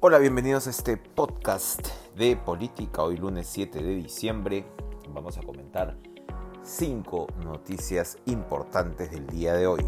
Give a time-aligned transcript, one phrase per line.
[0.00, 3.02] Hola, bienvenidos a este podcast de política.
[3.02, 4.64] Hoy lunes 7 de diciembre
[5.08, 5.96] vamos a comentar
[6.62, 9.82] cinco noticias importantes del día de hoy.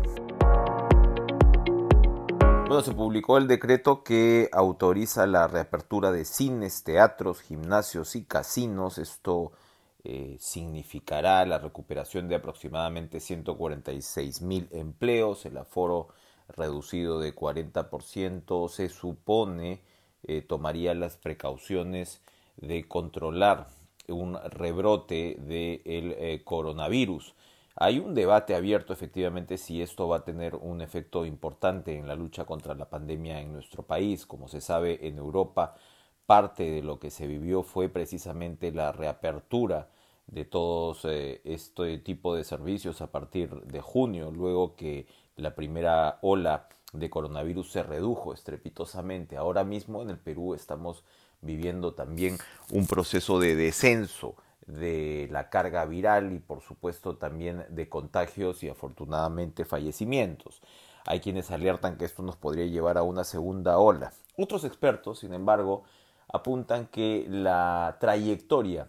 [2.66, 8.98] Bueno, se publicó el decreto que autoriza la reapertura de cines, teatros, gimnasios y casinos.
[8.98, 9.52] Esto
[10.02, 16.08] eh, significará la recuperación de aproximadamente 146 mil empleos, el aforo
[16.48, 18.68] reducido de 40%.
[18.68, 19.88] Se supone
[20.24, 22.22] eh, tomaría las precauciones
[22.56, 23.68] de controlar
[24.08, 27.34] un rebrote del eh, coronavirus.
[27.76, 32.14] Hay un debate abierto efectivamente si esto va a tener un efecto importante en la
[32.14, 34.26] lucha contra la pandemia en nuestro país.
[34.26, 35.76] Como se sabe, en Europa
[36.26, 39.88] parte de lo que se vivió fue precisamente la reapertura
[40.26, 46.18] de todos eh, este tipo de servicios a partir de junio, luego que la primera
[46.22, 49.36] ola de coronavirus se redujo estrepitosamente.
[49.36, 51.04] Ahora mismo en el Perú estamos
[51.40, 52.38] viviendo también
[52.70, 58.68] un proceso de descenso de la carga viral y por supuesto también de contagios y
[58.68, 60.60] afortunadamente fallecimientos.
[61.06, 64.12] Hay quienes alertan que esto nos podría llevar a una segunda ola.
[64.36, 65.84] Otros expertos, sin embargo,
[66.32, 68.88] apuntan que la trayectoria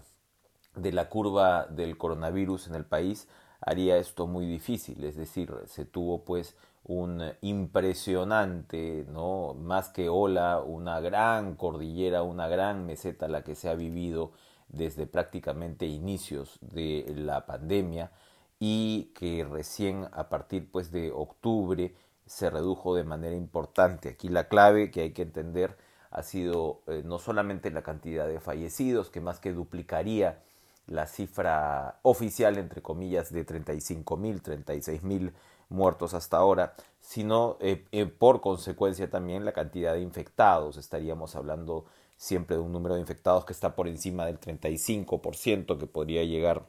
[0.76, 3.28] de la curva del coronavirus en el país
[3.61, 6.56] haría esto muy difícil, es decir, se tuvo pues
[6.92, 9.53] un impresionante, ¿no?
[9.53, 14.33] Más que ola, una gran cordillera, una gran meseta la que se ha vivido
[14.67, 18.11] desde prácticamente inicios de la pandemia
[18.59, 24.09] y que recién a partir pues de octubre se redujo de manera importante.
[24.09, 25.78] Aquí la clave que hay que entender
[26.09, 30.42] ha sido eh, no solamente la cantidad de fallecidos, que más que duplicaría
[30.88, 35.33] la cifra oficial, entre comillas, de 35 mil, 36 mil
[35.72, 40.77] muertos hasta ahora, sino eh, eh, por consecuencia también la cantidad de infectados.
[40.77, 41.86] Estaríamos hablando
[42.17, 46.67] siempre de un número de infectados que está por encima del 35%, que podría llegar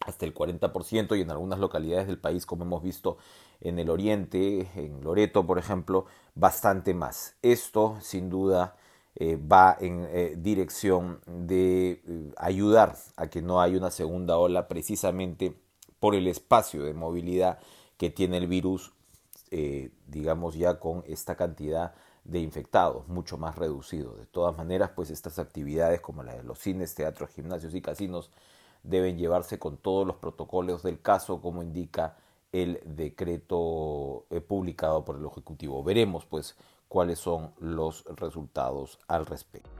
[0.00, 3.16] hasta el 40% y en algunas localidades del país, como hemos visto
[3.60, 6.04] en el oriente, en Loreto, por ejemplo,
[6.34, 7.34] bastante más.
[7.42, 8.76] Esto, sin duda,
[9.16, 15.56] eh, va en dirección de ayudar a que no haya una segunda ola precisamente
[15.98, 17.58] por el espacio de movilidad
[17.96, 18.92] que tiene el virus,
[19.50, 24.16] eh, digamos ya con esta cantidad de infectados, mucho más reducido.
[24.16, 28.30] De todas maneras, pues estas actividades como la de los cines, teatros, gimnasios y casinos
[28.82, 32.16] deben llevarse con todos los protocolos del caso, como indica
[32.52, 35.82] el decreto eh, publicado por el Ejecutivo.
[35.82, 36.56] Veremos pues
[36.88, 39.70] cuáles son los resultados al respecto.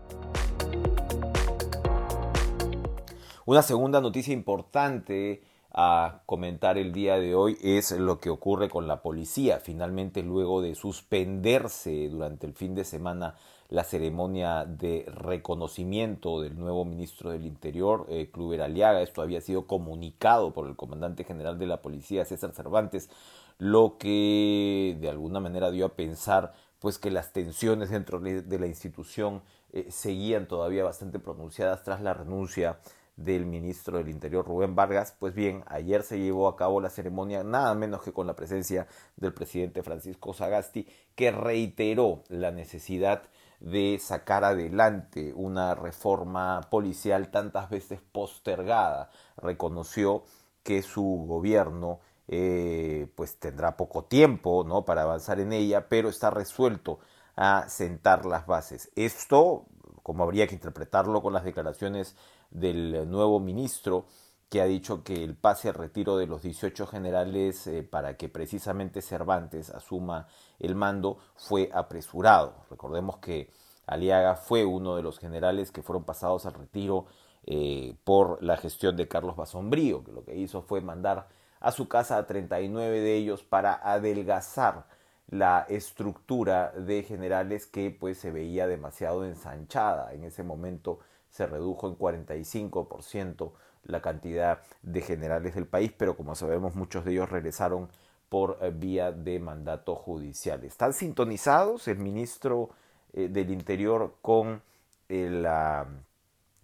[3.44, 5.42] Una segunda noticia importante
[5.78, 9.60] a comentar el día de hoy es lo que ocurre con la policía.
[9.60, 13.34] Finalmente, luego de suspenderse durante el fin de semana
[13.68, 19.66] la ceremonia de reconocimiento del nuevo ministro del Interior, eh, Cluber Aliaga, esto había sido
[19.66, 23.10] comunicado por el comandante general de la policía, César Cervantes,
[23.58, 28.66] lo que de alguna manera dio a pensar pues que las tensiones dentro de la
[28.66, 32.78] institución eh, seguían todavía bastante pronunciadas tras la renuncia
[33.16, 35.16] del ministro del Interior Rubén Vargas.
[35.18, 38.86] Pues bien, ayer se llevó a cabo la ceremonia nada menos que con la presencia
[39.16, 43.22] del presidente Francisco Sagasti, que reiteró la necesidad
[43.60, 49.10] de sacar adelante una reforma policial tantas veces postergada.
[49.36, 50.24] Reconoció
[50.62, 54.84] que su gobierno eh, pues tendrá poco tiempo ¿no?
[54.84, 56.98] para avanzar en ella, pero está resuelto
[57.36, 58.90] a sentar las bases.
[58.96, 59.66] Esto,
[60.02, 62.16] como habría que interpretarlo con las declaraciones
[62.50, 64.06] del nuevo ministro
[64.48, 68.28] que ha dicho que el pase al retiro de los 18 generales eh, para que
[68.28, 72.54] precisamente Cervantes asuma el mando fue apresurado.
[72.70, 73.50] Recordemos que
[73.86, 77.06] Aliaga fue uno de los generales que fueron pasados al retiro
[77.44, 81.28] eh, por la gestión de Carlos Basombrío, que lo que hizo fue mandar
[81.60, 84.86] a su casa a 39 de ellos para adelgazar
[85.28, 91.00] la estructura de generales que pues se veía demasiado ensanchada en ese momento
[91.30, 93.52] se redujo en 45%
[93.84, 97.88] la cantidad de generales del país, pero como sabemos muchos de ellos regresaron
[98.28, 100.64] por eh, vía de mandato judicial.
[100.64, 102.70] Están sintonizados el ministro
[103.12, 104.62] eh, del Interior con
[105.08, 105.86] eh, la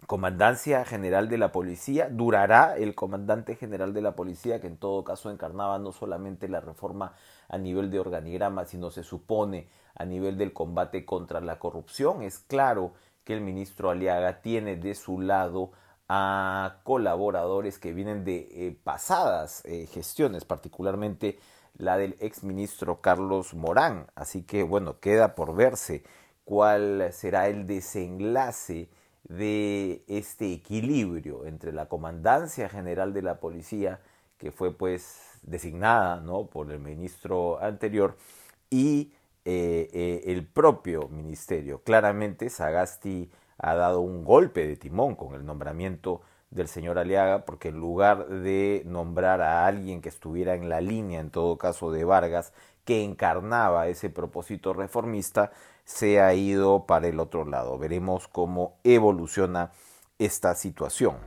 [0.07, 2.09] Comandancia General de la Policía.
[2.09, 6.59] Durará el comandante general de la Policía, que en todo caso encarnaba no solamente la
[6.59, 7.13] reforma
[7.47, 12.21] a nivel de organigrama, sino se supone a nivel del combate contra la corrupción.
[12.21, 15.71] Es claro que el ministro Aliaga tiene de su lado
[16.09, 21.39] a colaboradores que vienen de eh, pasadas eh, gestiones, particularmente
[21.77, 24.07] la del exministro Carlos Morán.
[24.15, 26.03] Así que bueno, queda por verse
[26.45, 28.89] cuál será el desenlace
[29.23, 34.01] de este equilibrio entre la comandancia general de la policía,
[34.37, 36.47] que fue pues designada ¿no?
[36.47, 38.17] por el ministro anterior,
[38.69, 39.13] y
[39.45, 41.81] eh, eh, el propio ministerio.
[41.83, 47.69] Claramente Sagasti ha dado un golpe de timón con el nombramiento del señor Aliaga, porque
[47.69, 52.05] en lugar de nombrar a alguien que estuviera en la línea, en todo caso, de
[52.05, 52.53] Vargas,
[52.85, 55.51] que encarnaba ese propósito reformista,
[55.83, 57.77] se ha ido para el otro lado.
[57.77, 59.71] Veremos cómo evoluciona
[60.19, 61.17] esta situación.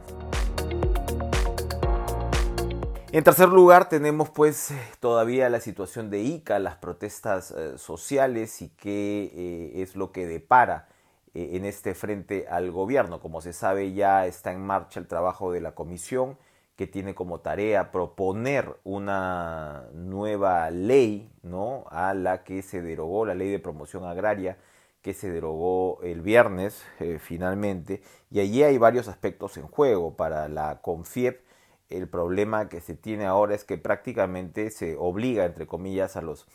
[3.16, 8.68] En tercer lugar tenemos pues todavía la situación de ICA, las protestas eh, sociales y
[8.68, 10.86] qué eh, es lo que depara
[11.32, 13.18] eh, en este frente al gobierno.
[13.18, 16.36] Como se sabe ya está en marcha el trabajo de la comisión
[16.76, 21.86] que tiene como tarea proponer una nueva ley, ¿no?
[21.88, 24.58] A la que se derogó la ley de promoción agraria
[25.00, 26.84] que se derogó el viernes
[27.20, 31.45] finalmente y allí hay varios aspectos en juego para la CONFIEP
[31.88, 36.46] el problema que se tiene ahora es que prácticamente se obliga, entre comillas, a los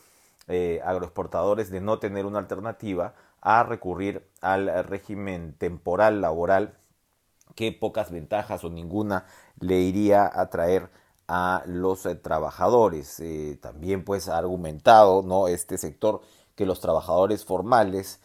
[0.47, 6.77] eh, agroexportadores de no tener una alternativa a recurrir al régimen temporal laboral
[7.55, 9.25] que pocas ventajas o ninguna
[9.59, 10.89] le iría a traer
[11.27, 13.19] a los eh, trabajadores.
[13.19, 15.47] Eh, también pues ha argumentado ¿no?
[15.47, 16.21] este sector
[16.55, 18.19] que los trabajadores formales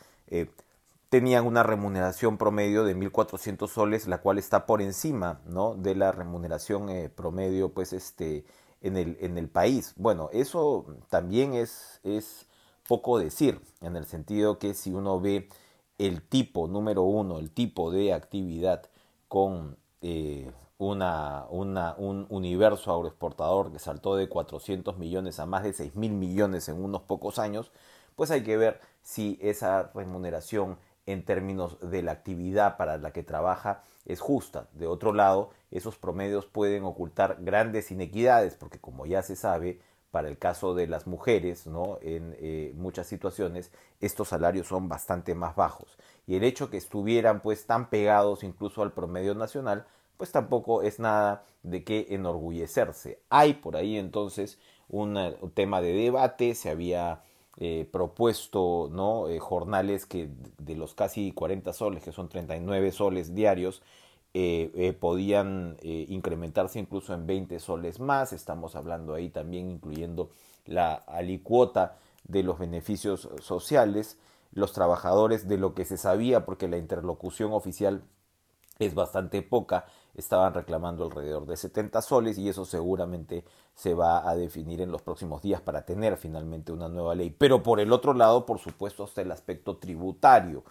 [1.17, 5.75] tenían una remuneración promedio de 1.400 soles, la cual está por encima ¿no?
[5.75, 8.45] de la remuneración eh, promedio pues, este,
[8.83, 9.95] en, el, en el país.
[9.97, 12.45] Bueno, eso también es, es
[12.87, 15.49] poco decir, en el sentido que si uno ve
[15.97, 18.83] el tipo, número uno, el tipo de actividad
[19.27, 25.95] con eh, una, un universo agroexportador que saltó de 400 millones a más de 6
[25.95, 27.73] mil millones en unos pocos años,
[28.17, 30.77] pues hay que ver si esa remuneración
[31.07, 34.69] en términos de la actividad para la que trabaja es justa.
[34.73, 39.81] De otro lado, esos promedios pueden ocultar grandes inequidades, porque como ya se sabe,
[40.11, 41.99] para el caso de las mujeres, ¿no?
[42.01, 43.71] en eh, muchas situaciones,
[44.01, 45.99] estos salarios son bastante más bajos.
[46.27, 49.87] Y el hecho que estuvieran pues tan pegados incluso al promedio nacional,
[50.17, 53.21] pues tampoco es nada de qué enorgullecerse.
[53.29, 57.23] Hay por ahí entonces un tema de debate, se había
[57.59, 59.29] eh, propuesto ¿no?
[59.29, 63.83] Eh, jornales que de los casi 40 soles, que son 39 soles diarios,
[64.35, 68.35] eh, podían incrementarse incluso en 20 soles más.
[68.35, 70.31] Estamos hablando ahí también incluyendo
[70.67, 74.19] la alicuota de los beneficios sociales,
[74.53, 78.03] los trabajadores de lo que se sabía, porque la interlocución oficial
[78.79, 84.35] es bastante poca, estaban reclamando alrededor de 70 soles y eso seguramente se va a
[84.35, 87.31] definir en los próximos días para tener finalmente una nueva ley.
[87.31, 90.65] Pero por el otro lado, por supuesto, está el aspecto tributario.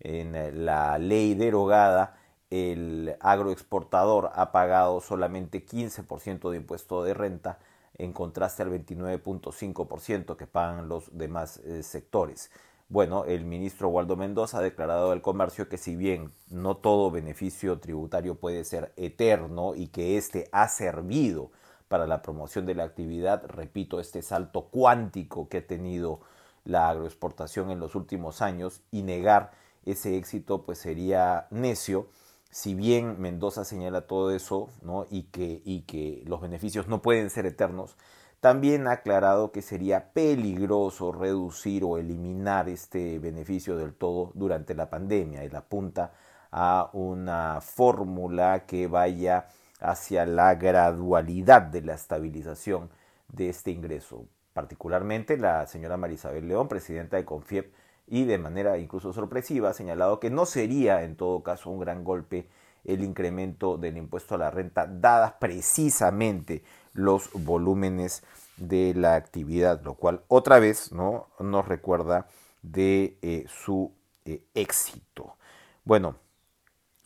[0.00, 2.18] En eh, la ley derogada,
[2.50, 7.58] el agroexportador ha pagado solamente 15% de impuesto de renta
[7.94, 12.50] en contraste al 29.5% que pagan los demás eh, sectores.
[12.90, 17.78] Bueno, el ministro Waldo Mendoza ha declarado al comercio que si bien no todo beneficio
[17.80, 21.50] tributario puede ser eterno y que éste ha servido
[21.88, 26.20] para la promoción de la actividad, repito, este salto cuántico que ha tenido
[26.64, 29.50] la agroexportación en los últimos años y negar
[29.84, 32.06] ese éxito pues sería necio.
[32.50, 35.06] Si bien Mendoza señala todo eso ¿no?
[35.10, 37.96] y, que, y que los beneficios no pueden ser eternos,
[38.40, 44.88] también ha aclarado que sería peligroso reducir o eliminar este beneficio del todo durante la
[44.88, 45.42] pandemia.
[45.42, 46.12] Él apunta
[46.50, 49.46] a una fórmula que vaya
[49.80, 52.90] hacia la gradualidad de la estabilización
[53.28, 54.26] de este ingreso.
[54.52, 57.72] Particularmente la señora Marisabel León, presidenta de Confiep,
[58.06, 62.04] y de manera incluso sorpresiva ha señalado que no sería en todo caso un gran
[62.04, 62.48] golpe
[62.84, 68.22] el incremento del impuesto a la renta, dadas precisamente los volúmenes
[68.56, 71.28] de la actividad, lo cual otra vez ¿no?
[71.38, 72.26] nos recuerda
[72.62, 73.92] de eh, su
[74.24, 75.36] eh, éxito.
[75.84, 76.16] Bueno,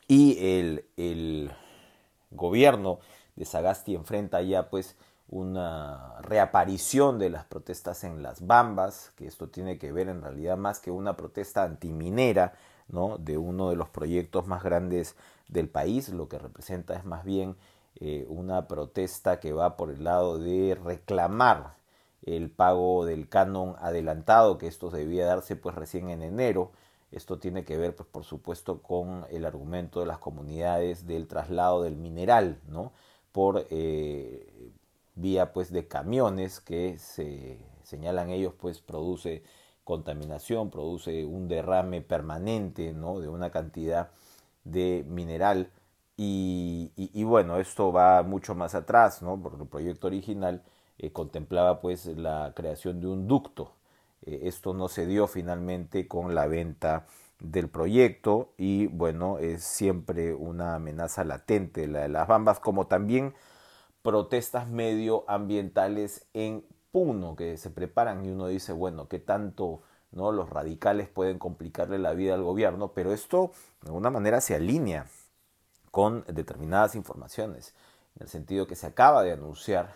[0.09, 1.53] y el, el,
[2.31, 2.99] gobierno
[3.37, 4.97] de Sagasti enfrenta ya pues
[5.29, 10.57] una reaparición de las protestas en las Bambas, que esto tiene que ver en realidad
[10.57, 12.55] más que una protesta antiminera,
[12.93, 15.17] de uno de los proyectos más grandes
[15.49, 17.57] del país, lo que representa es más bien
[18.01, 21.77] eh, una protesta que va por el lado de reclamar
[22.23, 26.73] el pago del canon adelantado, que esto debía darse pues recién en enero.
[27.11, 31.83] Esto tiene que ver pues por supuesto con el argumento de las comunidades del traslado
[31.83, 32.93] del mineral, ¿no?
[33.33, 34.71] Por eh,
[35.15, 39.43] vía pues de camiones que se señalan ellos pues produce
[39.85, 43.21] contaminación, produce un derrame permanente ¿no?
[43.21, 44.11] de una cantidad
[44.65, 45.71] de mineral
[46.17, 49.41] y, bueno, esto va mucho más atrás, ¿no?
[49.43, 50.63] porque el proyecto original
[50.99, 53.73] eh, contemplaba pues la creación de un ducto.
[54.25, 57.07] Eh, esto no se dio finalmente con la venta
[57.41, 63.35] del proyecto y bueno, es siempre una amenaza latente la de las bambas, como también
[64.03, 66.65] protestas medioambientales en
[67.39, 69.81] Que se preparan y uno dice, bueno, ¿qué tanto
[70.11, 72.93] no los radicales pueden complicarle la vida al gobierno?
[72.93, 75.07] Pero esto de alguna manera se alinea
[75.91, 77.75] con determinadas informaciones,
[78.17, 79.95] en el sentido que se acaba de anunciar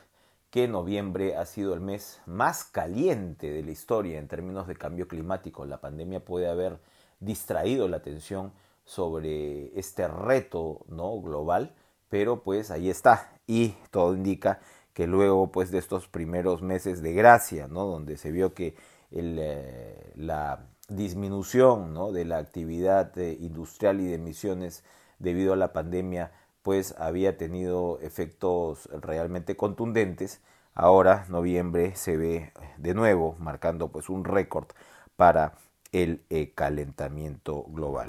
[0.48, 5.06] que noviembre ha sido el mes más caliente de la historia en términos de cambio
[5.06, 5.66] climático.
[5.66, 6.80] La pandemia puede haber
[7.20, 8.54] distraído la atención
[8.86, 11.20] sobre este reto ¿no?
[11.20, 11.74] global,
[12.08, 14.60] pero pues ahí está y todo indica
[14.96, 17.84] que luego pues de estos primeros meses de gracia, ¿no?
[17.84, 18.74] donde se vio que
[19.10, 22.12] eh, la disminución ¿no?
[22.12, 24.84] de la actividad eh, industrial y de emisiones
[25.18, 30.40] debido a la pandemia pues había tenido efectos realmente contundentes.
[30.72, 34.68] Ahora noviembre se ve de nuevo marcando pues un récord
[35.14, 35.58] para
[35.92, 38.08] el eh, calentamiento global.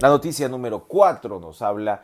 [0.00, 2.02] La noticia número 4 nos habla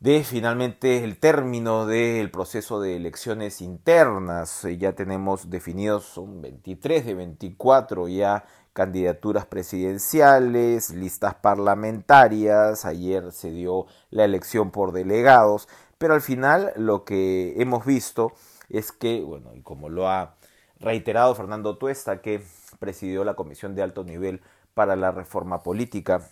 [0.00, 4.66] de finalmente el término del proceso de elecciones internas.
[4.78, 13.86] Ya tenemos definidos, son 23 de 24 ya candidaturas presidenciales, listas parlamentarias, ayer se dio
[14.10, 18.34] la elección por delegados, pero al final lo que hemos visto
[18.68, 20.36] es que, bueno, y como lo ha
[20.78, 22.40] reiterado Fernando Tuesta, que
[22.78, 24.42] presidió la Comisión de Alto Nivel
[24.74, 26.28] para la Reforma Política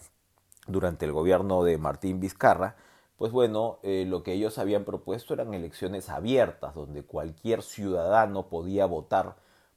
[0.69, 2.77] durante el gobierno de Martín Vizcarra,
[3.17, 8.87] pues bueno, eh, lo que ellos habían propuesto eran elecciones abiertas, donde cualquier ciudadano podía
[8.87, 9.37] votar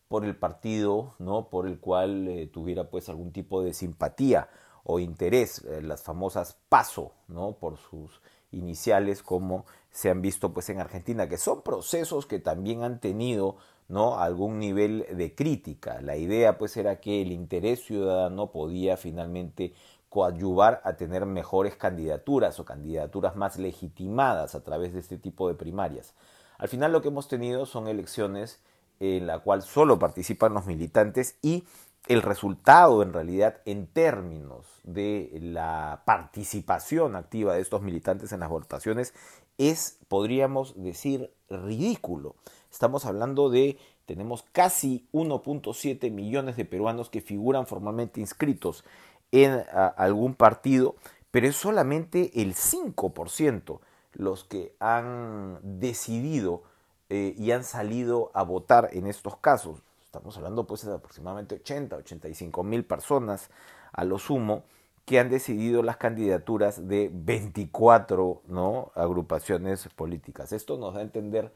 [0.10, 1.50] por el partido, ¿no?
[1.50, 4.50] Por el cual eh, tuviera pues algún tipo de simpatía
[4.84, 7.53] o interés, eh, las famosas PASO, ¿no?
[7.53, 12.84] Por sus iniciales como se han visto pues en Argentina, que son procesos que también
[12.84, 14.19] han tenido ¿no?
[14.19, 16.01] algún nivel de crítica.
[16.01, 19.74] La idea pues era que el interés ciudadano podía finalmente
[20.09, 25.55] coadyuvar a tener mejores candidaturas o candidaturas más legitimadas a través de este tipo de
[25.55, 26.13] primarias.
[26.57, 28.59] Al final lo que hemos tenido son elecciones
[28.99, 31.63] en la cual solo participan los militantes y
[32.07, 38.49] el resultado en realidad en términos de la participación activa de estos militantes en las
[38.49, 39.13] votaciones
[39.57, 42.35] es, podríamos decir, ridículo.
[42.71, 48.83] Estamos hablando de, tenemos casi 1.7 millones de peruanos que figuran formalmente inscritos
[49.31, 49.63] en
[49.98, 50.95] algún partido,
[51.31, 53.79] pero es solamente el 5%
[54.13, 56.63] los que han decidido
[57.09, 59.81] eh, y han salido a votar en estos casos.
[60.03, 63.50] Estamos hablando pues de aproximadamente 80, 85 mil personas
[63.93, 64.63] a lo sumo
[65.05, 68.91] que han decidido las candidaturas de 24 ¿no?
[68.95, 70.51] agrupaciones políticas.
[70.51, 71.51] Esto nos da a entender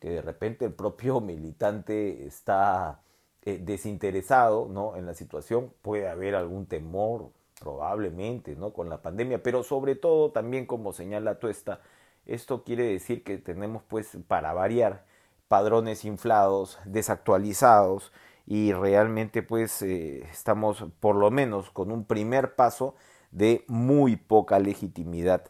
[0.00, 3.00] que de repente el propio militante está
[3.44, 4.96] eh, desinteresado ¿no?
[4.96, 8.72] en la situación, puede haber algún temor probablemente ¿no?
[8.72, 11.80] con la pandemia, pero sobre todo también como señala Tuesta,
[12.26, 15.04] esto quiere decir que tenemos pues para variar
[15.48, 18.12] padrones inflados, desactualizados
[18.46, 22.94] y realmente pues eh, estamos por lo menos con un primer paso
[23.30, 25.44] de muy poca legitimidad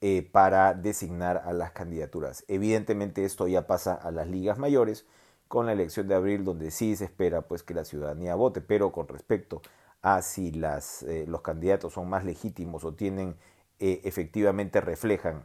[0.00, 2.44] eh, para designar a las candidaturas.
[2.48, 5.06] Evidentemente esto ya pasa a las ligas mayores
[5.48, 8.92] con la elección de abril donde sí se espera pues que la ciudadanía vote, pero
[8.92, 9.62] con respecto
[10.02, 13.36] a si las, eh, los candidatos son más legítimos o tienen
[13.80, 15.44] eh, efectivamente reflejan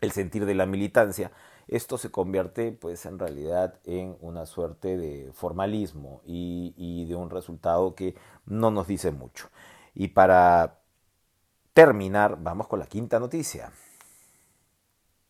[0.00, 1.30] el sentir de la militancia,
[1.68, 7.30] esto se convierte pues en realidad en una suerte de formalismo y, y de un
[7.30, 8.14] resultado que
[8.46, 9.48] no nos dice mucho.
[9.94, 10.80] Y para
[11.74, 13.72] terminar, vamos con la quinta noticia.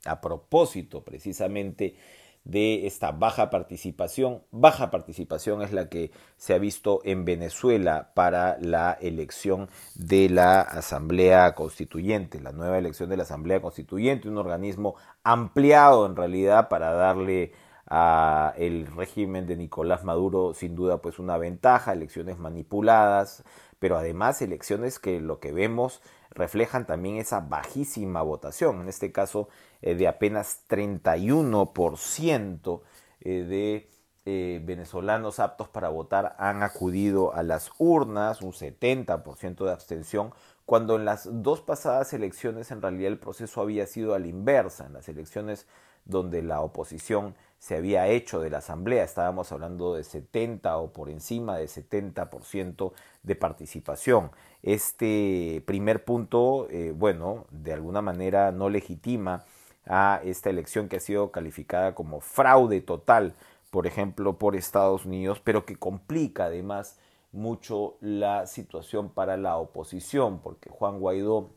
[0.06, 1.96] A propósito precisamente
[2.44, 8.58] de esta baja participación, baja participación es la que se ha visto en Venezuela para
[8.60, 14.96] la elección de la Asamblea Constituyente, la nueva elección de la Asamblea Constituyente, un organismo
[15.22, 17.52] ampliado en realidad para darle
[17.86, 23.44] a el régimen de Nicolás Maduro sin duda pues una ventaja, elecciones manipuladas,
[23.80, 26.00] pero además elecciones que lo que vemos
[26.30, 29.48] reflejan también esa bajísima votación, en este caso
[29.82, 32.80] eh, de apenas 31%
[33.20, 33.90] eh, de
[34.26, 40.34] eh, venezolanos aptos para votar han acudido a las urnas, un 70% de abstención,
[40.70, 44.86] cuando en las dos pasadas elecciones en realidad el proceso había sido a la inversa,
[44.86, 45.66] en las elecciones
[46.04, 49.02] donde la oposición se había hecho de la Asamblea.
[49.02, 52.92] Estábamos hablando de 70 o por encima de 70%
[53.24, 54.30] de participación.
[54.62, 59.42] Este primer punto, eh, bueno, de alguna manera no legitima
[59.86, 63.34] a esta elección que ha sido calificada como fraude total,
[63.72, 66.96] por ejemplo, por Estados Unidos, pero que complica además
[67.32, 71.50] mucho la situación para la oposición, porque Juan Guaidó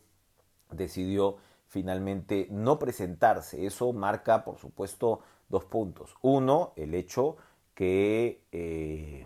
[0.71, 1.37] decidió
[1.67, 3.65] finalmente no presentarse.
[3.65, 6.15] Eso marca, por supuesto, dos puntos.
[6.21, 7.37] Uno, el hecho
[7.73, 9.25] que eh,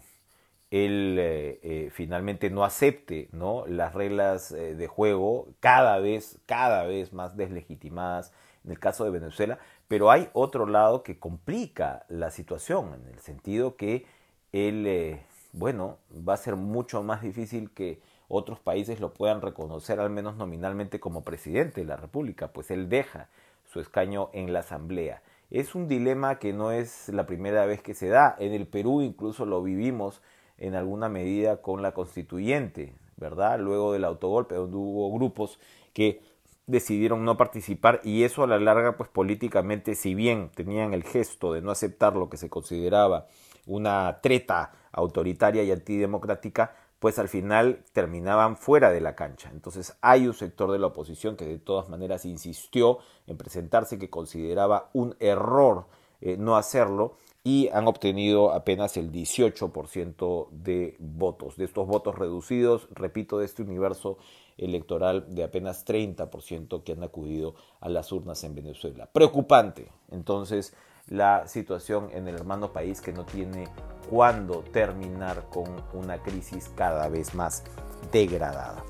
[0.72, 3.66] él eh, eh, finalmente no acepte ¿no?
[3.68, 8.32] las reglas de juego cada vez, cada vez más deslegitimadas
[8.64, 13.20] en el caso de Venezuela, pero hay otro lado que complica la situación, en el
[13.20, 14.06] sentido que
[14.52, 15.22] él,
[15.54, 20.36] bueno, va a ser mucho más difícil que otros países lo puedan reconocer al menos
[20.36, 23.30] nominalmente como presidente de la República, pues él deja
[23.66, 25.22] su escaño en la Asamblea.
[25.50, 28.36] Es un dilema que no es la primera vez que se da.
[28.40, 30.22] En el Perú incluso lo vivimos
[30.58, 33.60] en alguna medida con la constituyente, ¿verdad?
[33.60, 35.60] Luego del autogolpe, donde hubo grupos
[35.94, 36.22] que
[36.66, 41.54] decidieron no participar y eso a la larga, pues políticamente, si bien tenían el gesto
[41.54, 43.28] de no aceptar lo que se consideraba
[43.66, 49.50] una treta autoritaria y antidemocrática, pues al final terminaban fuera de la cancha.
[49.54, 54.10] Entonces hay un sector de la oposición que de todas maneras insistió en presentarse, que
[54.10, 55.86] consideraba un error
[56.20, 61.56] eh, no hacerlo y han obtenido apenas el 18% de votos.
[61.56, 64.18] De estos votos reducidos, repito, de este universo
[64.58, 69.06] electoral de apenas 30% que han acudido a las urnas en Venezuela.
[69.14, 69.92] Preocupante.
[70.10, 70.74] Entonces,
[71.08, 73.68] la situación en el hermano país que no tiene
[74.10, 77.64] cuándo terminar con una crisis cada vez más
[78.12, 78.84] degradada.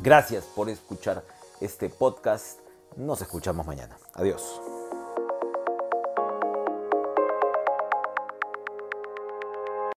[0.00, 1.24] Gracias por escuchar
[1.60, 2.60] este podcast.
[2.96, 3.96] Nos escuchamos mañana.
[4.14, 4.75] Adiós.